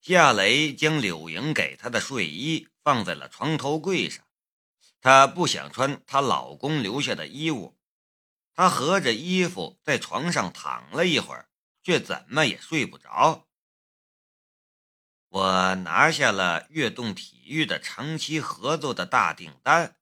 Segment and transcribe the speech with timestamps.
[0.00, 4.24] 夏雷将柳莹给他的睡衣放在了床头柜上，
[5.00, 7.76] 她不想穿她老公留下的衣物。
[8.54, 11.48] 她合着衣服在床上躺了一会儿，
[11.82, 13.46] 却怎么也睡不着。
[15.28, 19.96] 我拿下了悦动体育的长期合作的大订单，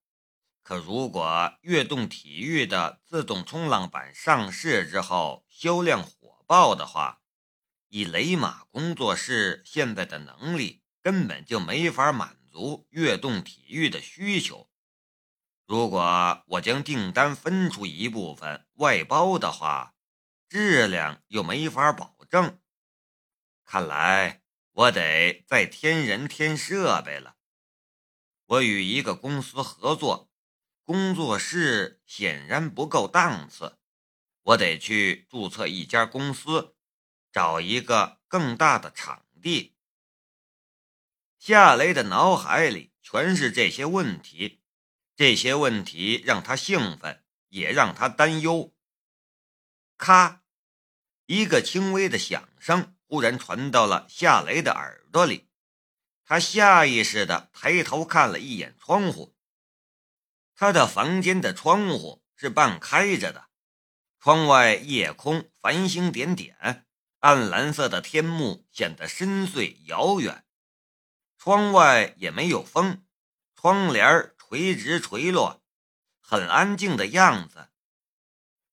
[0.63, 7.21] 可如果悦动体育的自动冲浪板上市之后销量火爆的话，
[7.89, 14.71] 以雷马工作室现在的能力，根本就没法满足悦动体育的需求。
[15.67, 19.95] 如果我将订单分出一部分外包的话，
[20.49, 22.61] 质量又没法保证。
[23.64, 27.37] 看来我得再添人添设备了。
[28.46, 30.31] 我与一个公司合作，
[30.84, 33.77] 工作室显然不够档次，
[34.42, 36.75] 我得去注册一家公司。
[37.36, 39.77] 找一个更大的场地。
[41.39, 44.62] 夏雷的脑海里全是这些问题，
[45.15, 48.75] 这些问题让他兴奋，也让他担忧。
[49.98, 50.45] 咔，
[51.27, 55.51] 一个轻微的响声忽然传到了夏雷的耳朵里，
[56.25, 59.37] 他下意识地抬头看了一眼窗户。
[60.55, 63.51] 他的房间的窗户是半开着的，
[64.19, 66.86] 窗外夜空繁星点点。
[67.20, 70.45] 暗蓝色的天幕显得深邃遥远，
[71.39, 73.05] 窗外也没有风，
[73.55, 75.62] 窗帘垂直垂落，
[76.20, 77.70] 很安静的样子。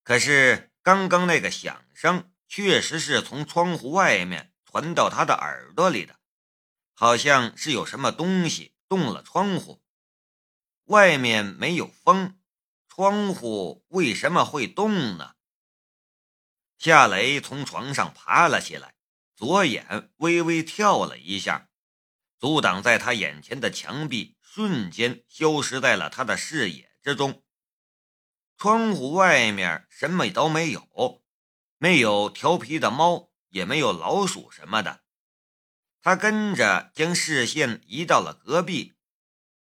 [0.03, 6.19] 可是刚刚那个响声确实是从窗户外面传到他的耳朵里的，
[6.93, 9.81] 好像是有什么东西动了窗户。
[10.85, 12.37] 外面没有风，
[12.89, 15.35] 窗户为什么会动呢？
[16.83, 18.93] 夏雷从床上爬了起来，
[19.37, 21.69] 左眼微微跳了一下，
[22.37, 27.41] 阻挡在他眼前的墙壁瞬间消失在了他的视野之中。
[28.57, 31.23] 窗户外面什么都没有，
[31.77, 35.03] 没有调皮的猫，也没有老鼠什么的。
[36.01, 38.95] 他跟着将视线移到了隔壁，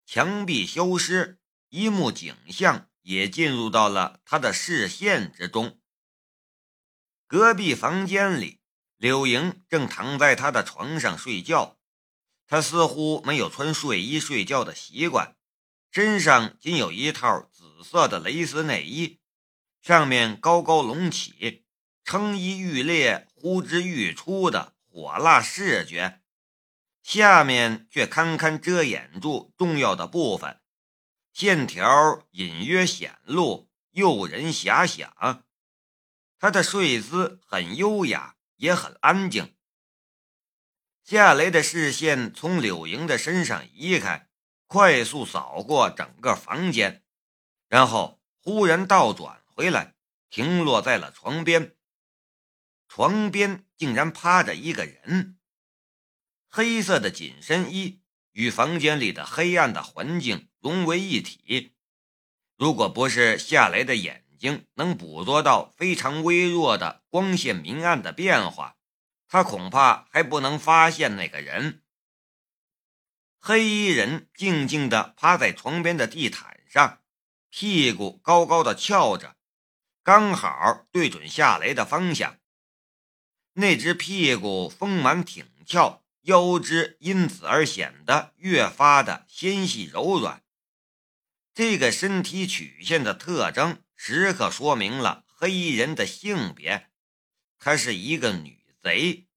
[0.06, 5.79] 墙壁消失，一幕景象也进入到了他的视线之中。
[7.30, 8.58] 隔壁房间里，
[8.96, 11.78] 柳莹正躺在他的床上睡觉。
[12.48, 15.36] 她似乎没有穿睡衣睡觉的习惯，
[15.92, 19.20] 身上仅有一套紫色的蕾丝内衣，
[19.80, 21.64] 上面高高隆起，
[22.02, 26.22] 撑衣欲裂、呼之欲出的火辣视觉，
[27.04, 30.60] 下面却堪堪遮掩住重要的部分，
[31.32, 35.44] 线条隐约显露，诱人遐想。
[36.40, 39.54] 他的睡姿很优雅，也很安静。
[41.04, 44.30] 夏雷的视线从柳莹的身上移开，
[44.66, 47.04] 快速扫过整个房间，
[47.68, 49.96] 然后忽然倒转回来，
[50.30, 51.76] 停落在了床边。
[52.88, 55.38] 床边竟然趴着一个人，
[56.48, 58.00] 黑色的紧身衣
[58.32, 61.74] 与房间里的黑暗的环境融为一体。
[62.56, 68.78] 如果不是夏雷的眼，已经能捕捉到非常微弱的光线明暗的变化，
[69.28, 71.82] 他恐怕还不能发现那个人。
[73.38, 77.02] 黑衣人静静地趴在床边的地毯上，
[77.50, 79.36] 屁股高高的翘着，
[80.02, 82.38] 刚好对准夏雷的方向。
[83.52, 90.42] 那只屁股丰满挺翘，腰肢因此而显得越发的纤细柔软。
[91.52, 93.82] 这个身体曲线的特征。
[94.02, 96.88] 时刻说明了黑衣人的性别，
[97.58, 99.28] 她是一个女贼。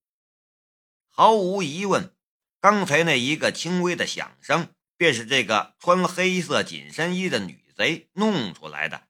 [1.10, 2.16] 毫无疑问，
[2.62, 9.10] 刚才那一个轻微的响声，便是这个穿黑色紧身衣的女贼弄出来的。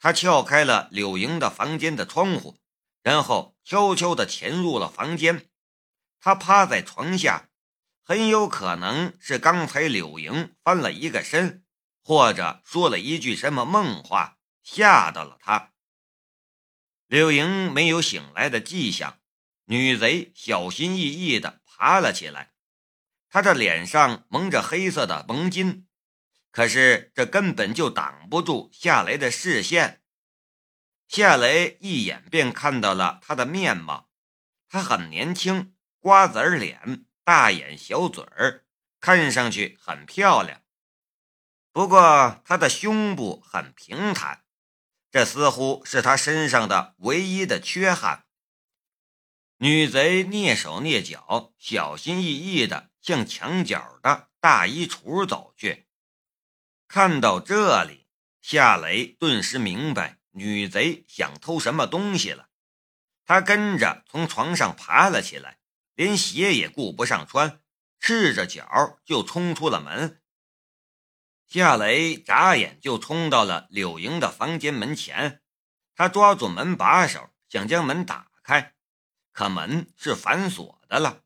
[0.00, 2.58] 她撬开了柳莹的房间的窗户，
[3.00, 5.48] 然后悄悄地潜入了房间。
[6.18, 7.48] 她趴在床下，
[8.02, 11.64] 很有可能是刚才柳莹翻了一个身，
[12.02, 14.38] 或者说了一句什么梦话。
[14.64, 15.72] 吓到了他，
[17.06, 19.20] 柳莹没有醒来的迹象。
[19.66, 22.54] 女贼小心翼翼地爬了起来，
[23.28, 25.84] 她的脸上蒙着黑色的蒙巾，
[26.50, 30.02] 可是这根本就挡不住夏雷的视线。
[31.08, 34.10] 夏雷一眼便看到了她的面貌，
[34.68, 38.64] 她很年轻，瓜子脸，大眼小嘴儿，
[38.98, 40.62] 看上去很漂亮。
[41.70, 44.43] 不过她的胸部很平坦。
[45.14, 48.26] 这似乎是他身上的唯一的缺憾。
[49.58, 55.86] 女贼蹑手蹑脚、小心翼翼地向墙角的大衣橱走去。
[56.88, 58.08] 看到这里，
[58.42, 62.48] 夏雷顿时明白女贼想偷什么东西了。
[63.24, 65.60] 他跟着从床上爬了起来，
[65.94, 67.60] 连鞋也顾不上穿，
[68.00, 70.20] 赤着脚就冲出了门。
[71.46, 75.42] 夏雷眨眼就冲到了柳莹的房间门前，
[75.94, 78.74] 他抓住门把手，想将门打开，
[79.32, 81.22] 可门是反锁的了。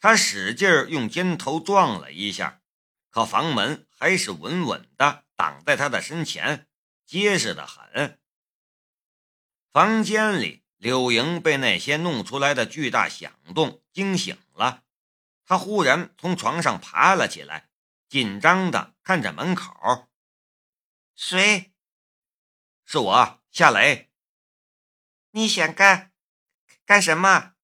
[0.00, 2.62] 他使劲用肩头撞了一下，
[3.10, 6.66] 可房门还是稳稳的挡在他的身前，
[7.04, 8.18] 结实的很。
[9.72, 14.84] 房间里，柳莹被那些弄出来的巨大响动惊醒了，
[15.44, 17.68] 她忽然从床上爬了起来。
[18.08, 20.08] 紧张的看着门口，
[21.14, 21.72] 谁？
[22.84, 24.12] 是我夏雷。
[25.30, 26.12] 你想干
[26.84, 27.54] 干什么？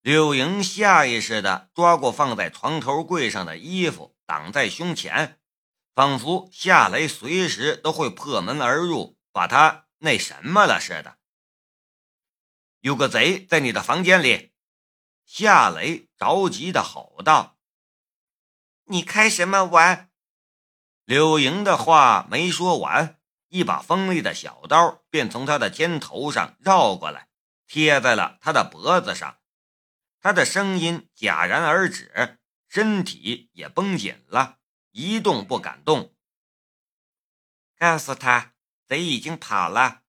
[0.00, 5.40] 柳莹下意识的抓过放在床头柜上的衣服，挡在胸前，
[5.94, 11.18] 仿佛夏雷随时都会破门而入，把他那什么了似的。
[12.80, 14.52] 有个贼在你的房间里！
[15.24, 17.53] 夏雷着急的吼道。
[18.86, 20.10] 你开什么玩？
[21.04, 27.28] 柳莹的话没说完，一把锋利的小刀便从他的肩头上绕过来，
[27.66, 29.38] 贴在了他的脖子上。
[30.20, 32.38] 他的声音戛然而止，
[32.68, 34.58] 身体也绷紧了，
[34.90, 36.14] 一动不敢动。
[37.78, 38.54] 告诉他，
[38.86, 40.02] 贼已经跑了。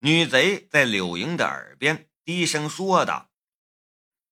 [0.00, 3.25] 女贼在柳莹的耳边低声说道。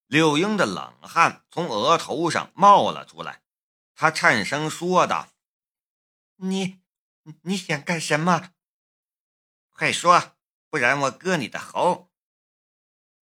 [0.06, 3.42] 柳英的冷汗从额头上冒了出来，
[3.94, 5.32] 她颤声说道
[6.36, 6.80] ：“你，
[7.42, 8.52] 你想干什么？
[9.70, 10.36] 快说，
[10.68, 12.12] 不然我割你的喉。”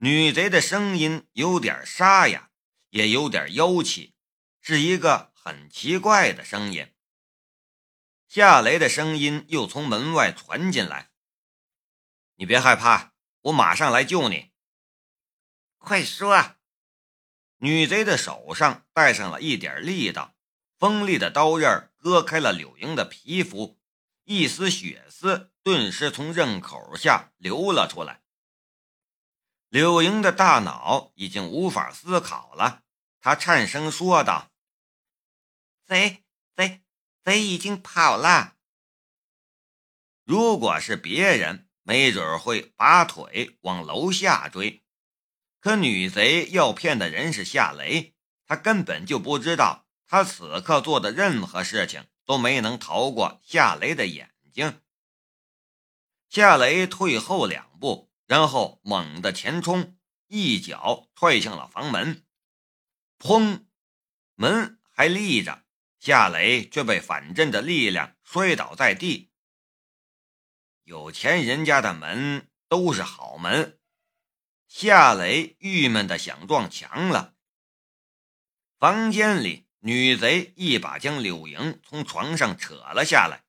[0.02, 2.50] 女贼的声音有点沙哑，
[2.88, 4.14] 也有点妖气，
[4.60, 6.94] 是一个很奇怪的声音。
[8.26, 11.10] 夏雷的声音又从门外传进来
[12.36, 13.12] ：“你别害怕，
[13.42, 14.52] 我马上来救你。
[15.76, 16.56] 快说。”
[17.62, 20.34] 女贼的手上带上了一点力道，
[20.78, 23.78] 锋利的刀刃割开了柳莹的皮肤，
[24.24, 28.22] 一丝血丝顿时从刃口下流了出来。
[29.68, 32.82] 柳莹的大脑已经无法思考了，
[33.20, 34.50] 她颤声说道
[35.84, 36.24] ：“贼
[36.56, 36.80] 贼
[37.22, 38.56] 贼已经跑了。
[40.24, 44.82] 如果是别人，没准会拔腿往楼下追。”
[45.60, 48.14] 可女贼要骗的人是夏雷，
[48.46, 54.80] 他根本就不知道，他此刻做的任何事情都没能逃过夏雷的眼睛。
[56.30, 59.98] 夏雷退后两步，然后猛地前冲，
[60.28, 62.24] 一脚踹向了房门。
[63.18, 63.66] 砰！
[64.36, 65.64] 门还立着，
[65.98, 69.30] 夏雷却被反震的力量摔倒在地。
[70.84, 73.79] 有钱人家的门都是好门。
[74.72, 77.34] 夏雷郁闷的想撞墙了。
[78.78, 83.42] 房间里，女贼一把将柳莹从床上扯了下来，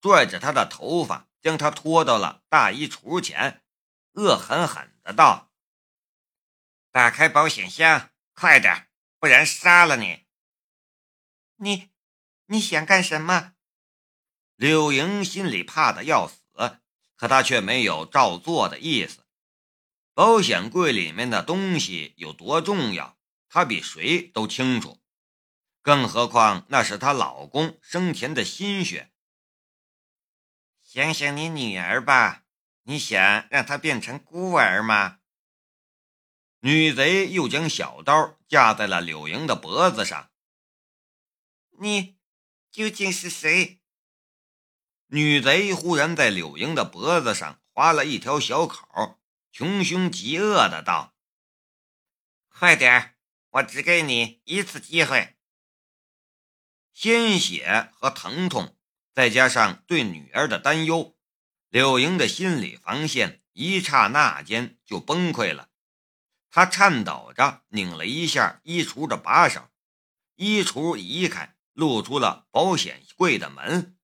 [0.00, 3.62] 拽着她的头发，将她拖到了大衣橱前，
[4.14, 5.52] 恶狠狠的道
[6.90, 8.88] ：“打开保险箱，快点，
[9.20, 10.26] 不然杀了你！”
[11.56, 11.90] 你，
[12.46, 13.54] 你想干什么？
[14.56, 16.80] 柳莹心里怕的要死，
[17.14, 19.23] 可她却没有照做的意思。
[20.14, 23.18] 保险柜里面的东西有多重要，
[23.48, 25.02] 她比谁都清楚。
[25.82, 29.12] 更何况那是她老公生前的心血。
[30.80, 32.44] 想想你女儿吧，
[32.84, 35.18] 你想让她变成孤儿吗？
[36.60, 40.30] 女贼又将小刀架在了柳莹的脖子上。
[41.80, 42.16] 你
[42.70, 43.82] 究竟是谁？
[45.08, 49.20] 女贼忽然在柳莹的脖子上划了一条小口。
[49.56, 51.14] 穷凶极恶的道
[52.50, 53.14] ：“快点
[53.50, 55.36] 我只给你一次机会。”
[56.92, 58.76] 鲜血和疼痛，
[59.12, 61.16] 再加上对女儿的担忧，
[61.68, 65.70] 柳莹的心理防线一刹那间就崩溃了。
[66.50, 69.70] 她颤抖着拧了一下衣橱的把手，
[70.34, 73.96] 衣橱移开，露出了保险柜的门。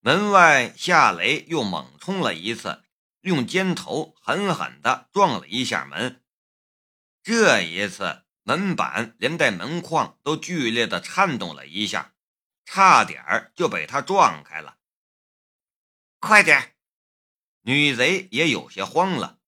[0.00, 2.83] 门外，夏雷又猛冲了一次。
[3.24, 6.22] 用肩头狠狠地撞了一下门，
[7.22, 12.14] 这一次门板连带门框都剧烈地颤动了一下，
[12.66, 14.76] 差点就被他撞开了。
[16.20, 16.76] 快点！
[17.62, 19.38] 女贼也有些慌了。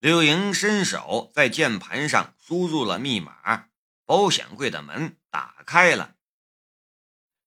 [0.00, 3.70] 柳莹伸手在键盘上输入了密码，
[4.04, 6.16] 保险柜的门打开了。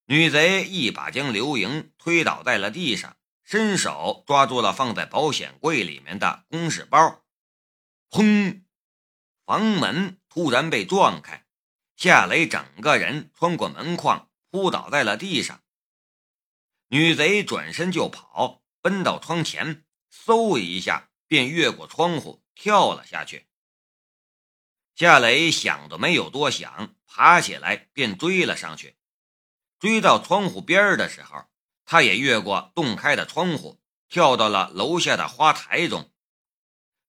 [0.05, 3.15] 女贼一把将刘莹推倒在了地上，
[3.49, 7.23] 伸手抓住了放在保险柜里面的公事包。
[8.11, 8.61] 砰！
[9.43, 11.47] 房门突然被撞开，
[11.95, 15.63] 夏雷整个人穿过门框，扑倒在了地上。
[16.89, 23.47] 女贼转身就跑，奔到窗前，嗖一下便越过窗户跳了下去。
[24.93, 28.95] 夏雷想都没有多想，爬起来便追了上去。
[29.79, 31.45] 追到窗户边的时候，
[31.91, 36.11] 他也越过洞开的窗户，跳到了楼下的花台中。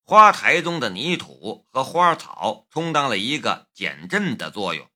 [0.04, 4.90] 花台中的泥土和花草充当了一个减震的作用，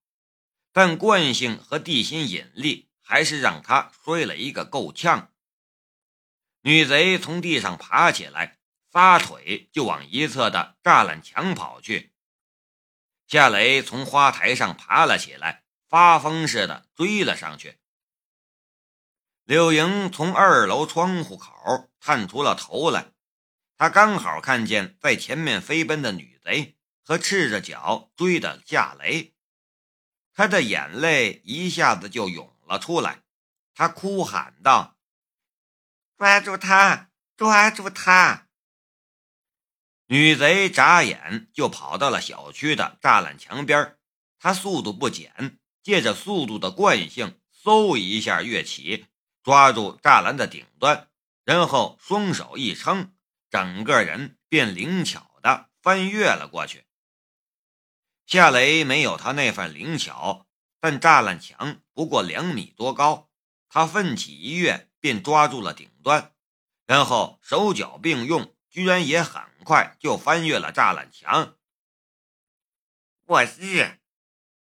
[0.72, 2.88] 但惯性和地心引力。
[3.06, 5.30] 还是让他摔了一个够呛。
[6.62, 8.58] 女贼从地上爬起来，
[8.90, 12.14] 撒腿就往一侧的栅栏墙跑去。
[13.26, 17.78] 夏雷从花台上爬了起来，发疯似的追了上去。
[19.44, 23.12] 柳莹从二楼窗户口探出了头来，
[23.76, 29.34] 她刚好看见在前面飞奔的女贼和赤着脚追的夏雷，
[30.32, 32.52] 她的眼泪一下子就涌。
[32.66, 33.22] 了出来，
[33.74, 34.96] 他哭喊道
[36.16, 37.10] ：“抓住他！
[37.36, 38.48] 抓住他！”
[40.08, 43.98] 女贼眨眼就跑到了小区的栅栏墙边，
[44.38, 49.08] 她速度不减，借着速度的惯性，嗖一下跃起，
[49.44, 51.08] 抓住栅栏的顶端，
[51.44, 53.14] 然后双手一撑，
[53.48, 56.84] 整个人便灵巧的翻越了过去。
[58.26, 60.48] 夏雷没有他那份灵巧。
[60.80, 63.30] 但栅栏墙不过两米多高，
[63.70, 66.34] 他奋起一跃，便抓住了顶端，
[66.84, 71.56] 然后手脚并用，居然也很快就翻越了栅栏墙。
[73.24, 73.98] 我日！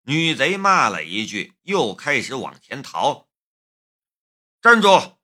[0.03, 3.30] 女贼骂了一句，又开始往前逃。
[4.63, 5.19] 站住！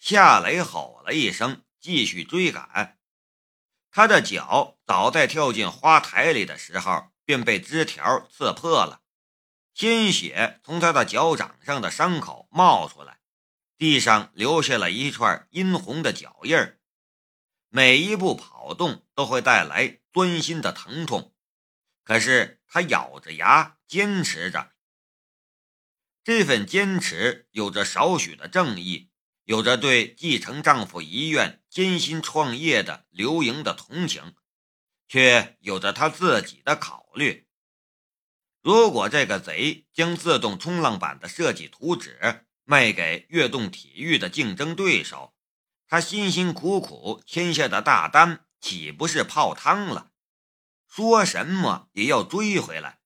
[0.00, 2.98] 夏雷吼了一声，继续追赶。
[3.92, 9.02] 他的脚早在跳进花台里的时候便被枝条刺破了。
[9.74, 13.20] 鲜血从他的脚掌上的伤口冒出来，
[13.76, 16.56] 地上留下了一串殷红的脚印。
[17.68, 21.32] 每一步跑动都会带来钻心的疼痛，
[22.02, 24.72] 可是他咬着牙坚持着。
[26.28, 29.08] 这份坚持有着少许的正义，
[29.44, 34.34] 有着对继承丈夫遗愿艰辛创业的刘莹的同情，
[35.08, 37.48] 却有着他自己的考虑。
[38.60, 45.34] 如果这个贼将自动冲浪板的设计图纸卖给悦动体育的竞争对手，
[45.86, 50.12] 他辛辛苦苦签下的大单岂不是泡汤了？
[50.86, 52.97] 说什么也要追回来。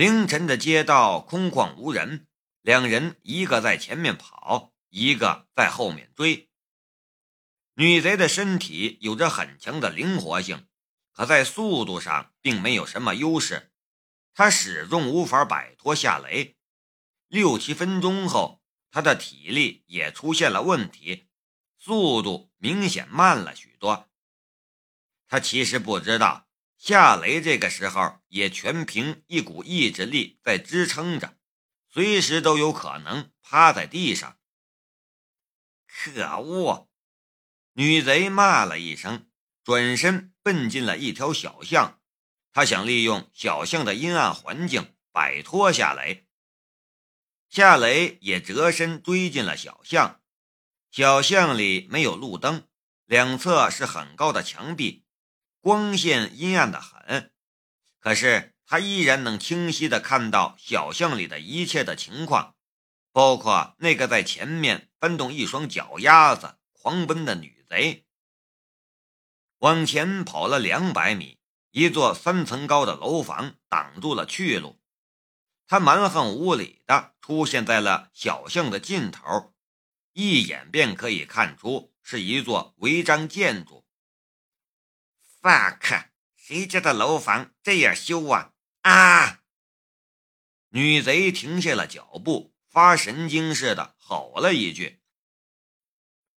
[0.00, 2.26] 凌晨的街道空旷无人，
[2.62, 6.48] 两人一个在前面跑，一个在后面追。
[7.74, 10.66] 女贼的身体有着很强的灵活性，
[11.12, 13.74] 可在速度上并没有什么优势。
[14.32, 16.56] 她始终无法摆脱夏雷，
[17.28, 21.28] 六七分钟后，他的体力也出现了问题，
[21.76, 24.08] 速度明显慢了许多。
[25.28, 26.48] 他其实不知道，
[26.82, 31.36] 夏雷这个时候也全凭一股意志力在支撑着，
[31.90, 34.38] 随时都有可能趴在地上。
[35.86, 36.88] 可恶！
[37.74, 39.28] 女贼骂了一声，
[39.62, 42.00] 转身奔进了一条小巷。
[42.50, 46.26] 她想利用小巷的阴暗环境摆脱夏雷，
[47.50, 50.22] 夏雷也折身追进了小巷。
[50.90, 52.66] 小巷里没有路灯，
[53.04, 55.04] 两侧是很高的墙壁，
[55.60, 57.32] 光线阴暗的很。
[57.98, 62.54] 可是他依然能清晰的看到小巷里的一切的情况，
[63.12, 68.06] 包括那个在前面搬动一双脚丫子狂奔的女贼。
[69.58, 71.38] 往前跑了两百米。
[71.72, 74.80] 一座三层高的楼房挡住了去路，
[75.68, 79.54] 他蛮横无理的出现在了小巷的尽头，
[80.12, 83.79] 一眼便可以看出是一座违章建筑。
[85.40, 86.06] fuck，
[86.36, 88.52] 谁家的楼房这样修啊？
[88.82, 89.42] 啊！
[90.68, 95.00] 女贼停下了脚步，发神经似的吼了一句。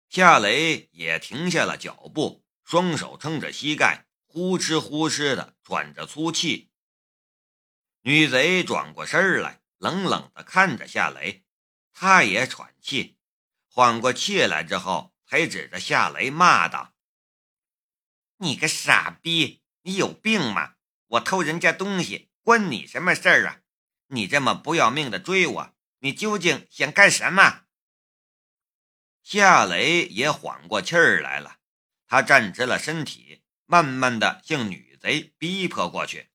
[0.10, 4.08] 夏雷也停下了脚步，双手撑着膝盖。
[4.34, 6.72] 呼哧呼哧的喘着粗气，
[8.04, 11.44] 女贼转过身来，冷冷的看着夏雷，
[11.92, 13.18] 他也喘气，
[13.68, 16.91] 缓过气来之后，才指着夏雷骂道
[18.42, 20.74] ：“你个傻逼，你有病吗？
[21.06, 23.62] 我偷人家东西，关你什么事儿啊？
[24.08, 27.66] 你这么不要命的追我，你究竟想干什么？
[29.22, 31.60] 夏雷也缓过气儿来了，
[32.08, 36.32] 他站直了身体，慢慢的向女贼逼迫过去。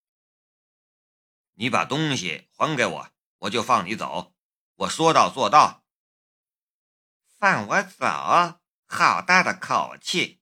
[1.55, 4.33] 你把东西还给我，我就放你走。
[4.77, 5.85] 我说到做到。
[7.37, 8.61] 放我走？
[8.87, 10.41] 好大的口气！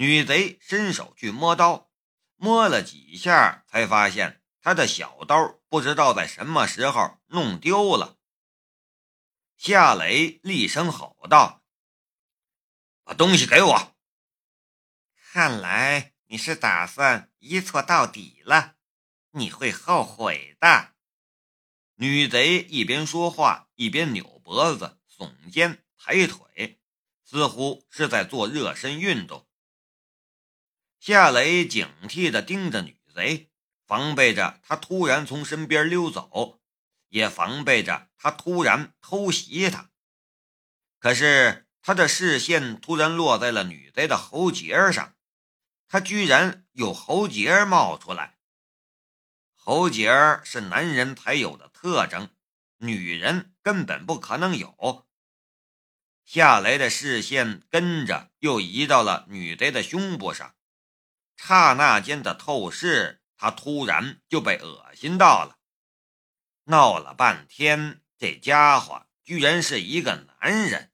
[0.00, 1.90] 女贼伸手去摸刀，
[2.36, 8.16] 摸了几下，才发现她的小刀不知道在什么时候弄丢了。
[9.56, 11.64] 夏雷厉声吼道
[13.02, 13.96] ：“把东西给我！”
[15.32, 18.76] 看来你是打算一错到底了，
[19.32, 20.94] 你会后悔的。
[21.96, 26.80] 女贼一边说话，一边扭脖子、耸肩、抬腿，
[27.24, 29.47] 似乎是在做热身运动。
[30.98, 33.50] 夏雷警惕地盯着女贼，
[33.86, 36.58] 防备着她突然从身边溜走。
[37.10, 39.88] 也防备着他突然偷袭他，
[40.98, 45.16] 可是他的视线突然落在了女贼的喉结上，
[45.88, 48.36] 他居然有喉结冒出来。
[49.54, 50.10] 喉结
[50.44, 52.28] 是男人才有的特征，
[52.76, 55.06] 女人根本不可能有。
[56.26, 60.54] 夏雷的视线跟着又移到了女贼的胸部上，
[61.38, 65.56] 刹那间的透视，他突然就被恶心到了。
[66.64, 70.92] 闹了半天，这家伙居然是一个男人。